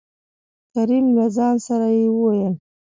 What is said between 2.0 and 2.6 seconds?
ووېل: